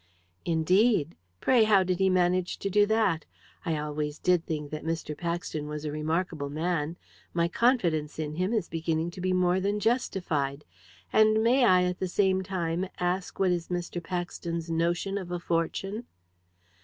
[0.45, 1.15] "Indeed!
[1.41, 3.23] Pray, how did he manage to do that?
[3.63, 5.15] I always did think that Mr.
[5.15, 6.97] Paxton was a remarkable man.
[7.35, 10.65] My confidence in him is beginning to be more than justified.
[11.13, 14.03] And may I, at the same time, ask what is Mr.
[14.03, 16.05] Paxton's notion of a fortune?"